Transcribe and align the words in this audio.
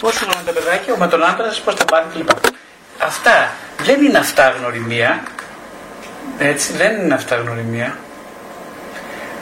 Πώς 0.00 0.14
σου 0.14 0.26
τα 0.26 0.52
παιδάκια, 0.52 0.96
με 0.98 1.08
τον 1.08 1.24
άντρα 1.24 1.46
σας, 1.48 1.60
πώς 1.60 1.74
τα 1.74 1.84
πάτε 1.84 2.06
κλπ. 2.12 2.28
Αυτά 2.98 3.50
δεν 3.82 4.04
είναι 4.04 4.18
αυτά 4.18 4.48
γνωριμία. 4.58 5.22
Έτσι, 6.38 6.72
δεν 6.72 7.00
είναι 7.00 7.14
αυτά 7.14 7.36
γνωριμία. 7.36 7.98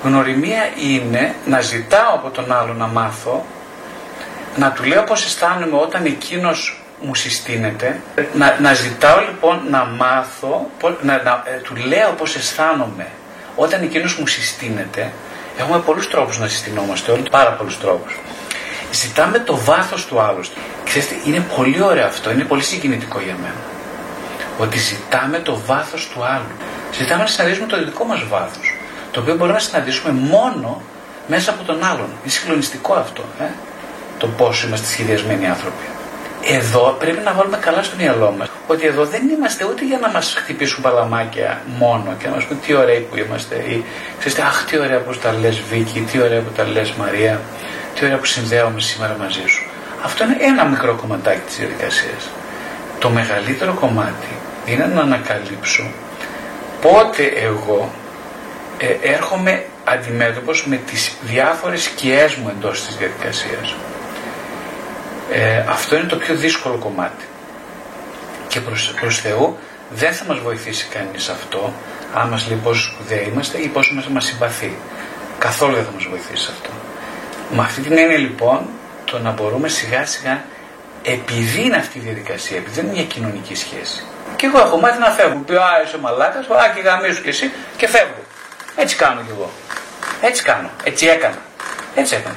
Γνωριμία 0.02 0.62
είναι 0.76 1.34
να 1.46 1.60
ζητάω 1.60 2.14
από 2.14 2.30
τον 2.30 2.52
άλλο 2.52 2.72
να 2.72 2.86
μάθω, 2.86 3.46
να 4.56 4.72
του 4.72 4.84
λέω 4.84 5.02
πώς 5.02 5.24
αισθάνομαι 5.24 5.76
όταν 5.76 6.04
εκείνος 6.04 6.82
μου 7.00 7.14
συστήνεται, 7.14 8.00
να, 8.34 8.56
να 8.60 8.72
ζητάω 8.72 9.20
λοιπόν 9.20 9.60
να 9.70 9.84
μάθω, 9.84 10.70
να, 11.00 11.22
να 11.22 11.42
ε, 11.44 11.56
του 11.62 11.74
λέω 11.76 12.12
πώς 12.12 12.34
αισθάνομαι 12.34 13.06
όταν 13.56 13.82
εκείνος 13.82 14.16
μου 14.16 14.26
συστήνεται, 14.26 15.12
έχουμε 15.58 15.78
πολλούς 15.78 16.08
τρόπους 16.08 16.38
να 16.38 16.48
συστηνόμαστε 16.48 17.12
όλοι, 17.12 17.28
πάρα 17.30 17.50
πολλούς 17.50 17.78
τρόπους. 17.78 18.18
Ζητάμε 18.92 19.38
το 19.38 19.56
βάθος 19.56 20.06
του 20.06 20.20
άλλου. 20.20 20.40
Ξέρετε, 20.84 21.14
είναι 21.26 21.44
πολύ 21.56 21.82
ωραίο 21.82 22.06
αυτό, 22.06 22.30
είναι 22.30 22.44
πολύ 22.44 22.62
συγκινητικό 22.62 23.20
για 23.20 23.36
μένα. 23.42 23.62
Ότι 24.58 24.78
ζητάμε 24.78 25.38
το 25.38 25.60
βάθος 25.66 26.08
του 26.08 26.24
άλλου. 26.24 26.52
Ζητάμε 26.92 27.22
να 27.22 27.28
συναντήσουμε 27.28 27.66
το 27.66 27.84
δικό 27.84 28.04
μας 28.04 28.24
βάθος. 28.28 28.76
Το 29.10 29.20
οποίο 29.20 29.34
μπορούμε 29.34 29.56
να 29.56 29.62
συναντήσουμε 29.62 30.12
μόνο 30.12 30.82
μέσα 31.26 31.50
από 31.50 31.62
τον 31.62 31.84
άλλον. 31.84 32.08
Είναι 32.22 32.30
συγκλονιστικό 32.30 32.94
αυτό. 32.94 33.24
Ε; 33.40 33.44
Το 34.18 34.26
πόσο 34.26 34.66
είμαστε 34.66 34.86
σχεδιασμένοι 34.86 35.46
άνθρωποι. 35.46 35.84
Εδώ 36.44 36.96
πρέπει 36.98 37.20
να 37.24 37.32
βάλουμε 37.32 37.56
καλά 37.56 37.82
στο 37.82 37.96
μυαλό 37.98 38.34
μας 38.38 38.48
ότι 38.66 38.86
εδώ 38.86 39.04
δεν 39.04 39.28
είμαστε 39.28 39.64
ούτε 39.64 39.84
για 39.84 39.98
να 39.98 40.10
μας 40.10 40.34
χτυπήσουν 40.38 40.82
παλαμάκια 40.82 41.62
μόνο 41.78 42.14
και 42.18 42.28
να 42.28 42.34
μας 42.34 42.44
πούν 42.44 42.60
τι 42.66 42.74
ωραίοι 42.74 43.00
που 43.00 43.16
είμαστε 43.16 43.54
ή 43.54 43.84
ξέρετε, 44.18 44.42
Αχ, 44.42 44.64
τι 44.64 44.78
ωραία 44.78 44.98
που 44.98 45.14
τα 45.14 45.32
λες 45.32 45.60
Βίκη, 45.70 46.00
τι 46.00 46.20
ωραία 46.20 46.40
που 46.40 46.50
τα 46.56 46.64
λες 46.66 46.92
Μαρία, 46.92 47.40
τι 48.02 48.08
ωραία 48.08 48.20
που 48.20 48.26
συνδέομαι 48.26 48.80
σήμερα 48.80 49.16
μαζί 49.18 49.46
σου. 49.46 49.64
Αυτό 50.04 50.24
είναι 50.24 50.36
ένα 50.40 50.64
μικρό 50.64 50.94
κομματάκι 50.94 51.40
της 51.46 51.56
διαδικασίας. 51.56 52.30
Το 52.98 53.10
μεγαλύτερο 53.10 53.74
κομμάτι 53.74 54.32
είναι 54.66 54.86
να 54.86 55.00
ανακαλύψω 55.00 55.90
πότε 56.80 57.22
εγώ 57.24 57.92
ε, 58.78 58.86
έρχομαι 59.12 59.64
αντιμέτωπος 59.84 60.66
με 60.66 60.76
τις 60.76 61.12
διάφορες 61.22 61.82
σκιές 61.82 62.34
μου 62.34 62.48
εντός 62.48 62.84
της 62.84 62.96
διαδικασίας. 62.96 63.74
Ε, 65.32 65.64
αυτό 65.68 65.96
είναι 65.96 66.06
το 66.06 66.16
πιο 66.16 66.34
δύσκολο 66.34 66.76
κομμάτι. 66.76 67.24
Και 68.48 68.60
προς, 68.60 68.94
προς 69.00 69.18
Θεού 69.18 69.58
δεν 69.90 70.12
θα 70.12 70.24
μας 70.24 70.38
βοηθήσει 70.38 70.86
κανείς 70.86 71.28
αυτό, 71.28 71.72
αν 72.14 72.28
μας 72.28 72.46
λέει 72.48 72.60
πόσο 72.62 72.82
σπουδαίοι 72.82 73.28
είμαστε 73.32 73.58
ή 73.58 73.68
πόσο 73.68 73.94
μας, 73.94 74.06
μας 74.06 74.24
συμπαθεί. 74.24 74.76
Καθόλου 75.38 75.74
δεν 75.74 75.84
θα 75.84 75.90
μας 75.94 76.06
βοηθήσει 76.10 76.48
αυτό. 76.50 76.81
Με 77.54 77.62
αυτή 77.62 77.80
την 77.80 77.98
έννοια 77.98 78.18
λοιπόν, 78.18 78.60
το 79.04 79.18
να 79.18 79.30
μπορούμε 79.30 79.68
σιγά 79.68 80.06
σιγά, 80.06 80.44
επειδή 81.02 81.62
είναι 81.64 81.76
αυτή 81.76 81.98
η 81.98 82.00
διαδικασία, 82.00 82.56
επειδή 82.56 82.74
δεν 82.74 82.84
είναι 82.84 82.94
μια 82.94 83.04
κοινωνική 83.04 83.54
σχέση. 83.54 84.04
Και 84.36 84.46
εγώ 84.46 84.58
έχω 84.58 84.80
μάθει 84.80 84.98
να 84.98 85.10
φεύγω. 85.10 85.38
Πει, 85.46 85.54
Α, 85.54 85.82
είσαι 85.84 85.98
μαλάκας, 85.98 86.46
α, 86.46 86.68
και 86.74 86.80
γαμίσου 86.80 87.22
κι 87.22 87.28
εσύ, 87.28 87.52
και 87.76 87.88
φεύγω. 87.88 88.22
Έτσι 88.76 88.96
κάνω 88.96 89.20
κι 89.20 89.30
εγώ. 89.30 89.50
Έτσι 90.20 90.42
κάνω. 90.42 90.70
Έτσι 90.84 91.06
έκανα. 91.06 91.38
Έτσι 91.94 92.14
έκανα. 92.14 92.36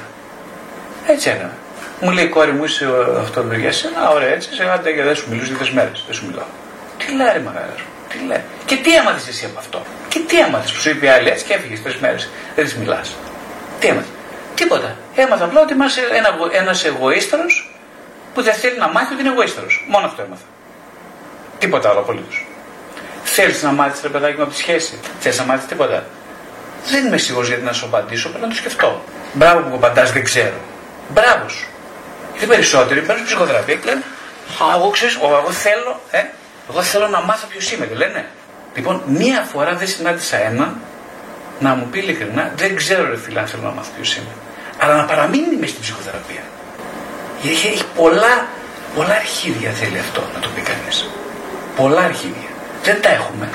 Έτσι 1.06 1.28
έκανα. 1.28 1.56
Μου 2.00 2.10
λέει 2.10 2.24
η 2.24 2.28
κόρη 2.28 2.52
μου, 2.52 2.64
είσαι 2.64 2.86
αυτό 3.20 3.42
το 3.42 3.52
εσύ, 3.52 3.86
Α, 3.86 4.08
ωραία, 4.10 4.28
έτσι, 4.28 4.54
σε 4.54 4.70
άντε 4.70 4.92
και 4.92 5.02
δεν 5.02 5.14
σου 5.14 5.26
μιλούσε 5.30 5.54
δύο 5.54 5.72
μέρες. 5.74 6.04
Δεν 6.06 6.14
σου 6.14 6.26
μιλάω. 6.26 6.50
Τι 6.98 7.12
λέει, 7.12 7.28
ρε 7.32 7.38
μαγάρα 7.38 7.74
τι 8.08 8.26
λέει. 8.26 8.42
Και 8.64 8.76
τι 8.76 8.94
έμαθες 8.94 9.28
εσύ 9.28 9.44
από 9.44 9.58
αυτό. 9.58 9.82
Και 10.08 10.18
τι 10.26 10.38
έμαθες 10.38 10.72
που 10.72 10.80
σου 10.80 10.90
είπε 10.90 11.10
άλλη 11.10 11.28
έτσι 11.28 11.44
και 11.44 11.54
έφυγες 11.54 11.82
τρεις 11.82 11.96
μέρες. 11.96 12.28
Δεν 12.54 12.64
της 12.64 12.74
μιλάς. 12.76 13.16
Τι 13.80 13.86
έμαθες. 13.86 14.10
Τίποτα. 14.56 14.96
Έμαθα 15.14 15.44
απλά 15.44 15.60
ότι 15.60 15.72
είμαστε 15.72 16.00
ένας 16.52 16.84
εγωίστερο 16.84 17.42
που 18.34 18.42
δεν 18.42 18.54
θέλει 18.54 18.78
να 18.78 18.88
μάθει 18.88 19.12
ότι 19.12 19.22
είναι 19.22 19.30
εγωίστερο. 19.30 19.66
Μόνο 19.88 20.06
αυτό 20.06 20.22
έμαθα. 20.22 20.42
Τίποτα 21.58 21.88
άλλο 21.90 21.98
απολύτως. 21.98 22.46
Θέλεις 23.24 23.62
να 23.62 23.72
μάθεις 23.72 24.02
ρε 24.02 24.08
παιδάκι 24.08 24.36
μου 24.36 24.42
από 24.42 24.52
τη 24.52 24.58
σχέση; 24.58 25.00
Θε 25.20 25.34
να 25.34 25.44
μάθεις 25.44 25.66
τίποτα; 25.66 26.04
Δεν 26.90 27.06
είμαι 27.06 27.16
σίγουρος 27.16 27.48
γιατί 27.48 27.62
να 27.62 27.72
σου 27.72 27.86
απαντήσω, 27.86 28.28
πρέπει 28.28 28.44
να 28.44 28.50
το 28.50 28.56
σκεφτώ. 28.56 29.02
Μπράβο 29.32 29.60
που 29.60 29.74
απαντάς, 29.74 30.12
δεν 30.12 30.24
ξέρω. 30.24 30.56
Μπράβος 31.08 31.52
σου. 31.52 31.66
Γιατί 32.32 32.46
περισσότεροι 32.46 33.02
παίρνουν 33.02 33.24
ψυχοθεραπεία 33.24 33.74
και 33.74 33.84
λένε 33.84 34.02
Α, 34.62 34.76
εγώ 34.76 34.90
ξέρω, 34.90 35.12
εγώ 35.22 35.50
θέλω, 35.50 36.00
ε, 36.10 36.22
εγώ 36.70 36.82
θέλω 36.82 37.08
να 37.08 37.20
μάθω 37.20 37.46
ποιος 37.46 37.72
είμαι, 37.72 37.86
δεν 37.86 37.96
λένε. 37.96 38.26
Λοιπόν, 38.74 39.02
μία 39.06 39.40
φορά 39.52 39.74
δεν 39.74 39.88
συνάντησα 39.88 40.36
έναν 40.36 40.80
να 41.60 41.74
μου 41.74 41.86
πει 41.90 41.98
ειλικρινά, 41.98 42.52
δεν 42.56 42.76
ξέρω 42.76 43.08
ρε 43.08 43.16
φίλε 43.16 43.40
αν 43.40 43.46
θέλω 43.46 43.62
να 43.62 43.70
μάθω 43.70 43.90
ποιο 44.00 44.22
είμαι. 44.22 44.34
Αλλά 44.78 44.96
να 44.96 45.04
παραμείνει 45.04 45.56
μες 45.56 45.70
στην 45.70 45.82
ψυχοθεραπεία. 45.82 46.42
Γιατί 47.40 47.56
έχει, 47.56 47.66
έχει 47.66 47.84
πολλά, 47.96 48.46
πολλά 48.94 49.14
αρχίδια 49.14 49.70
θέλει 49.70 49.98
αυτό 49.98 50.22
να 50.34 50.40
το 50.40 50.48
πει 50.54 50.60
κανείς. 50.60 51.08
Πολλά 51.76 52.00
αρχίδια. 52.00 52.50
Δεν 52.82 53.02
τα 53.02 53.08
έχουμε. 53.08 53.50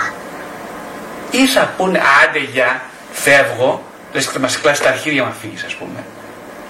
Ή 1.32 1.48
θα 1.48 1.74
πούνε 1.78 2.02
άντε 2.24 2.40
για, 2.40 2.82
φεύγω, 3.12 3.84
λες 4.14 4.26
και 4.26 4.32
θα 4.32 4.40
μας 4.40 4.60
κλάσει 4.60 4.82
τα 4.82 4.90
αρχίδια 4.90 5.24
να 5.24 5.32
φύγεις 5.32 5.64
ας 5.64 5.76
πούμε. 5.76 6.04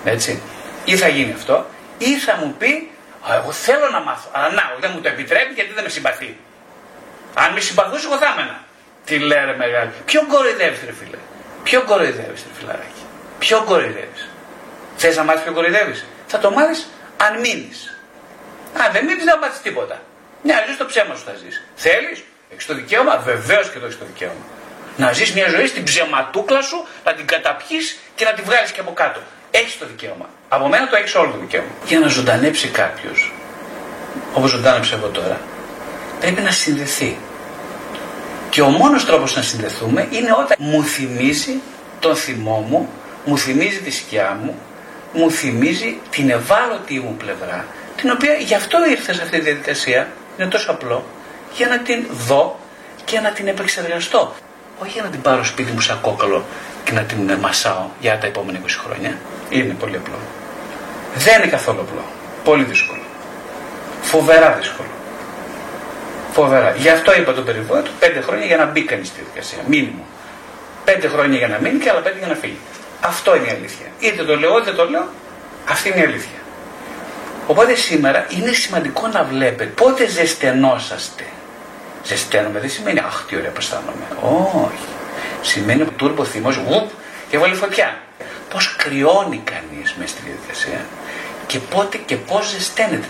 Έτσι. 0.03 0.41
Ή 0.85 0.97
θα 0.97 1.07
γίνει 1.07 1.33
αυτό, 1.37 1.65
ή 1.97 2.17
θα 2.17 2.35
μου 2.35 2.55
πει, 2.57 2.91
εγώ 3.39 3.51
θέλω 3.51 3.89
να 3.91 3.99
μάθω, 3.99 4.29
αλλά 4.31 4.51
να, 4.51 4.63
δεν 4.79 4.91
μου 4.93 5.01
το 5.01 5.07
επιτρέπει 5.07 5.53
γιατί 5.53 5.73
δεν 5.73 5.83
με 5.83 5.89
συμπαθεί. 5.89 6.37
Αν 7.33 7.53
με 7.53 7.59
συμπαθούσε, 7.59 8.07
εγώ 8.07 8.17
θα 8.17 8.27
έμενα. 8.33 8.63
Τι 9.11 9.19
λέει 9.19 9.55
μεγάλη. 9.57 9.91
Ποιον 10.05 10.27
κοροϊδεύεις, 10.27 10.79
ρε 10.85 10.93
φίλε; 10.99 11.17
Ποιον 11.63 11.85
κοροϊδεύεις, 11.85 12.41
ρε 12.47 12.53
φιλαράκι; 12.59 13.03
Ποιον 13.39 13.65
κοροϊδεύεις; 13.65 14.29
Θες 14.95 15.15
να 15.15 15.23
μάθεις 15.23 15.41
ποιον 15.41 15.53
κοροϊδεύεις; 15.53 16.05
Θα 16.27 16.37
το 16.37 16.51
μάθεις 16.51 16.87
αν 17.25 17.39
μείνεις. 17.39 17.97
Αν 18.83 18.91
δεν 18.93 19.05
μείνεις, 19.05 19.23
δεν 19.23 19.33
θα 19.33 19.39
μάθεις 19.39 19.61
τίποτα. 19.61 20.01
Μια 20.43 20.63
ζωή 20.65 20.75
στο 20.75 20.85
ψέμα 20.85 21.15
σου 21.15 21.23
θα 21.25 21.33
ζεις. 21.41 21.55
Θέλεις, 21.75 22.23
έχεις 22.51 22.65
το 22.65 22.73
δικαίωμα, 22.73 23.17
βεβαίως 23.17 23.69
και 23.69 23.79
το 23.79 23.85
έχεις 23.85 23.97
το 23.97 24.05
δικαίωμα. 24.05 24.43
Να 24.97 25.11
ζεις 25.11 25.33
μια 25.33 25.47
ζωή 25.49 25.67
στην 25.67 25.83
ψεματούκλα 25.83 26.61
σου, 26.61 26.87
να 27.05 27.13
την 27.13 27.25
καταπιείς 27.25 27.99
και 28.15 28.25
να 28.25 28.33
τη 28.33 28.41
βγάλεις 28.41 28.71
και 28.71 28.79
από 28.79 28.93
κάτω. 28.93 29.19
Έχεις 29.51 29.77
το 29.77 29.85
δικαίωμα. 29.85 30.29
Από 30.49 30.67
μένα 30.67 30.87
το 30.87 30.95
έχεις 30.95 31.15
όλο 31.15 31.31
το 31.31 31.37
δικαίωμα. 31.37 31.71
Για 31.85 31.99
να 31.99 32.07
ζωντανέψει 32.07 32.67
κάποιος, 32.67 33.33
όπως 34.33 34.49
ζωντάνεψε 34.49 34.95
εγώ 34.95 35.07
τώρα, 35.07 35.41
πρέπει 36.19 36.41
να 36.41 36.51
συνδεθεί. 36.51 37.17
Και 38.51 38.61
ο 38.61 38.69
μόνος 38.69 39.05
τρόπος 39.05 39.35
να 39.35 39.41
συνδεθούμε 39.41 40.07
είναι 40.11 40.31
όταν 40.31 40.57
μου 40.59 40.83
θυμίζει 40.83 41.59
τον 41.99 42.15
θυμό 42.15 42.65
μου, 42.69 42.89
μου 43.25 43.37
θυμίζει 43.37 43.79
τη 43.79 43.91
σκιά 43.91 44.39
μου, 44.43 44.55
μου 45.13 45.31
θυμίζει 45.31 45.97
την 46.09 46.29
ευάλωτη 46.29 46.99
μου 46.99 47.15
πλευρά, 47.17 47.65
την 47.95 48.09
οποία 48.09 48.33
γι' 48.33 48.55
αυτό 48.55 48.77
ήρθα 48.89 49.13
σε 49.13 49.21
αυτή 49.21 49.37
τη 49.37 49.43
διαδικασία, 49.43 50.07
είναι 50.37 50.47
τόσο 50.47 50.71
απλό, 50.71 51.05
για 51.53 51.67
να 51.67 51.79
την 51.79 52.05
δω 52.27 52.59
και 53.05 53.19
να 53.19 53.29
την 53.29 53.47
επεξεργαστώ. 53.47 54.33
Όχι 54.81 54.91
για 54.91 55.03
να 55.03 55.09
την 55.09 55.21
πάρω 55.21 55.43
σπίτι 55.43 55.71
μου 55.71 55.79
σαν 55.79 56.01
κόκαλο 56.01 56.45
και 56.83 56.91
να 56.91 57.01
την 57.01 57.33
μασάω 57.39 57.85
για 57.99 58.17
τα 58.17 58.27
επόμενα 58.27 58.59
20 58.59 58.67
χρόνια. 58.85 59.17
Είναι 59.49 59.73
πολύ 59.73 59.95
απλό. 59.95 60.19
Δεν 61.15 61.37
είναι 61.41 61.51
καθόλου 61.51 61.79
απλό. 61.79 62.03
Πολύ 62.43 62.63
δύσκολο. 62.63 63.01
Φοβερά 64.01 64.51
δύσκολο. 64.51 64.89
Φοβερά. 66.31 66.75
Γι' 66.77 66.89
αυτό 66.89 67.15
είπα 67.15 67.33
το 67.33 67.41
περιβόητο 67.41 67.91
πέντε 67.99 68.21
χρόνια 68.21 68.45
για 68.45 68.57
να 68.57 68.65
μπει 68.65 68.83
κανείς 68.83 69.07
στη 69.07 69.19
διαδικασία. 69.21 69.57
Μήνυμο. 69.67 70.05
Πέντε 70.85 71.07
χρόνια 71.07 71.37
για 71.37 71.47
να 71.47 71.59
μείνει 71.59 71.79
και 71.79 71.89
άλλα 71.89 71.99
πέντε 71.99 72.17
για 72.17 72.27
να 72.27 72.35
φύγει. 72.35 72.57
Αυτό 73.01 73.35
είναι 73.35 73.47
η 73.47 73.49
αλήθεια. 73.49 73.85
Είτε 73.99 74.23
το 74.23 74.37
λέω 74.37 74.57
είτε 74.57 74.71
το 74.71 74.89
λέω, 74.89 75.07
αυτή 75.69 75.89
είναι 75.89 75.99
η 75.99 76.03
αλήθεια. 76.03 76.39
Οπότε 77.47 77.75
σήμερα 77.75 78.25
είναι 78.29 78.51
σημαντικό 78.51 79.07
να 79.07 79.23
βλέπετε 79.23 79.71
πότε 79.75 80.07
ζεσθενόσαστε. 80.07 81.23
Ζεσταίνομαι 82.03 82.59
δεν 82.59 82.69
σημαίνει 82.69 82.99
αχ 82.99 83.25
τι 83.27 83.35
ωραία 83.35 83.49
που 83.49 83.59
αισθάνομαι. 83.59 84.05
Όχι. 84.61 84.87
Σημαίνει 85.41 85.81
ότι 85.81 85.91
τούρπο 85.91 86.23
θυμός 86.23 86.55
γουπ 86.55 86.89
και 87.29 87.37
βάλει 87.37 87.55
φωτιά. 87.55 87.97
Πώς 88.49 88.75
κρυώνει 88.75 89.41
κανείς 89.43 89.93
μέσα 89.97 90.09
στη 90.09 90.21
διαδικασία 90.25 90.85
και 91.47 91.59
πότε 91.59 91.97
και 91.97 92.15
πώς 92.15 92.49
ζεσταίνεται. 92.49 93.07